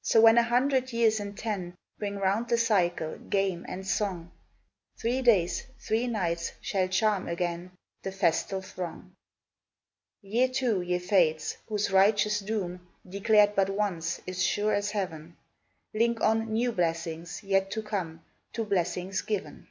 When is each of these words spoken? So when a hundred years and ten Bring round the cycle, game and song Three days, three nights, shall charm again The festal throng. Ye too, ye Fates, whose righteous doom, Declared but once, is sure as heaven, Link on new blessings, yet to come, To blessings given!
So 0.00 0.20
when 0.20 0.38
a 0.38 0.42
hundred 0.42 0.92
years 0.92 1.20
and 1.20 1.38
ten 1.38 1.76
Bring 1.96 2.16
round 2.16 2.48
the 2.48 2.58
cycle, 2.58 3.16
game 3.16 3.64
and 3.68 3.86
song 3.86 4.32
Three 4.96 5.22
days, 5.22 5.68
three 5.78 6.08
nights, 6.08 6.50
shall 6.60 6.88
charm 6.88 7.28
again 7.28 7.70
The 8.02 8.10
festal 8.10 8.60
throng. 8.60 9.14
Ye 10.20 10.48
too, 10.48 10.80
ye 10.82 10.98
Fates, 10.98 11.58
whose 11.68 11.92
righteous 11.92 12.40
doom, 12.40 12.88
Declared 13.08 13.54
but 13.54 13.70
once, 13.70 14.20
is 14.26 14.42
sure 14.42 14.72
as 14.74 14.90
heaven, 14.90 15.36
Link 15.94 16.20
on 16.20 16.52
new 16.52 16.72
blessings, 16.72 17.40
yet 17.44 17.70
to 17.70 17.84
come, 17.84 18.24
To 18.54 18.64
blessings 18.64 19.20
given! 19.22 19.68